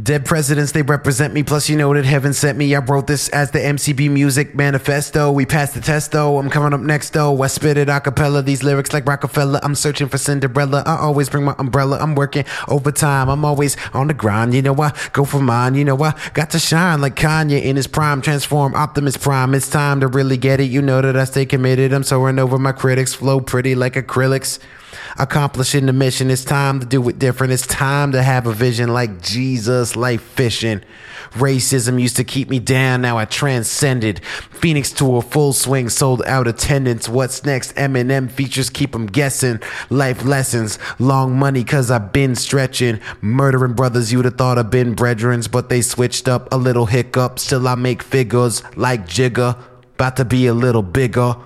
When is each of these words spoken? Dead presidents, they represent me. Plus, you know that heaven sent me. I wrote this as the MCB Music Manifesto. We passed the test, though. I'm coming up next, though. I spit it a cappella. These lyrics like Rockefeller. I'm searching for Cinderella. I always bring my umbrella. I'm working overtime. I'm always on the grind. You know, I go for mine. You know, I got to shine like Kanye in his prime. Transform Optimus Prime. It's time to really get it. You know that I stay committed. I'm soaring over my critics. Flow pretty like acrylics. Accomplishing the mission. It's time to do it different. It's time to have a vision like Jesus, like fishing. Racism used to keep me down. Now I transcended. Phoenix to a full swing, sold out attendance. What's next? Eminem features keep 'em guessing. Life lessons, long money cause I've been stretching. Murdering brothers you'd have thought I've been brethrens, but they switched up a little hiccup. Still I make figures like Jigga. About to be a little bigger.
Dead 0.00 0.24
presidents, 0.24 0.72
they 0.72 0.82
represent 0.82 1.34
me. 1.34 1.42
Plus, 1.42 1.68
you 1.68 1.76
know 1.76 1.92
that 1.94 2.04
heaven 2.04 2.32
sent 2.32 2.56
me. 2.56 2.74
I 2.74 2.78
wrote 2.78 3.06
this 3.06 3.28
as 3.30 3.50
the 3.50 3.58
MCB 3.58 4.10
Music 4.10 4.54
Manifesto. 4.54 5.32
We 5.32 5.46
passed 5.46 5.74
the 5.74 5.80
test, 5.80 6.12
though. 6.12 6.38
I'm 6.38 6.48
coming 6.48 6.72
up 6.72 6.80
next, 6.80 7.10
though. 7.10 7.42
I 7.42 7.48
spit 7.48 7.76
it 7.76 7.88
a 7.88 8.00
cappella. 8.00 8.42
These 8.42 8.62
lyrics 8.62 8.92
like 8.92 9.06
Rockefeller. 9.06 9.58
I'm 9.62 9.74
searching 9.74 10.08
for 10.08 10.16
Cinderella. 10.16 10.84
I 10.86 10.98
always 10.98 11.28
bring 11.28 11.44
my 11.44 11.54
umbrella. 11.58 11.98
I'm 12.00 12.14
working 12.14 12.44
overtime. 12.68 13.28
I'm 13.28 13.44
always 13.44 13.76
on 13.92 14.06
the 14.06 14.14
grind. 14.14 14.54
You 14.54 14.62
know, 14.62 14.80
I 14.80 14.92
go 15.12 15.24
for 15.24 15.40
mine. 15.40 15.74
You 15.74 15.84
know, 15.84 16.00
I 16.02 16.14
got 16.34 16.50
to 16.50 16.58
shine 16.58 17.00
like 17.00 17.16
Kanye 17.16 17.62
in 17.62 17.76
his 17.76 17.86
prime. 17.86 18.22
Transform 18.22 18.74
Optimus 18.74 19.16
Prime. 19.16 19.54
It's 19.54 19.68
time 19.68 20.00
to 20.00 20.06
really 20.06 20.36
get 20.36 20.60
it. 20.60 20.70
You 20.70 20.82
know 20.82 21.02
that 21.02 21.16
I 21.16 21.24
stay 21.24 21.46
committed. 21.46 21.92
I'm 21.92 22.04
soaring 22.04 22.38
over 22.38 22.58
my 22.58 22.72
critics. 22.72 23.14
Flow 23.14 23.40
pretty 23.40 23.74
like 23.74 23.94
acrylics. 23.94 24.60
Accomplishing 25.18 25.86
the 25.86 25.92
mission. 25.92 26.30
It's 26.30 26.44
time 26.44 26.80
to 26.80 26.86
do 26.86 27.08
it 27.08 27.18
different. 27.18 27.52
It's 27.52 27.66
time 27.66 28.12
to 28.12 28.22
have 28.22 28.46
a 28.46 28.52
vision 28.52 28.92
like 28.92 29.22
Jesus, 29.22 29.96
like 29.96 30.20
fishing. 30.20 30.82
Racism 31.34 32.00
used 32.00 32.16
to 32.16 32.24
keep 32.24 32.48
me 32.48 32.58
down. 32.58 33.02
Now 33.02 33.18
I 33.18 33.24
transcended. 33.24 34.20
Phoenix 34.50 34.90
to 34.92 35.16
a 35.16 35.22
full 35.22 35.52
swing, 35.52 35.88
sold 35.88 36.22
out 36.26 36.48
attendance. 36.48 37.08
What's 37.08 37.44
next? 37.44 37.74
Eminem 37.76 38.30
features 38.30 38.70
keep 38.70 38.94
'em 38.94 39.06
guessing. 39.06 39.60
Life 39.90 40.24
lessons, 40.24 40.78
long 40.98 41.38
money 41.38 41.62
cause 41.64 41.90
I've 41.90 42.12
been 42.12 42.34
stretching. 42.34 43.00
Murdering 43.20 43.74
brothers 43.74 44.12
you'd 44.12 44.24
have 44.24 44.36
thought 44.36 44.58
I've 44.58 44.70
been 44.70 44.94
brethrens, 44.94 45.50
but 45.50 45.68
they 45.68 45.82
switched 45.82 46.28
up 46.28 46.52
a 46.52 46.56
little 46.56 46.86
hiccup. 46.86 47.38
Still 47.38 47.68
I 47.68 47.74
make 47.74 48.02
figures 48.02 48.62
like 48.76 49.06
Jigga. 49.06 49.56
About 49.94 50.16
to 50.16 50.24
be 50.24 50.46
a 50.46 50.54
little 50.54 50.82
bigger. 50.82 51.36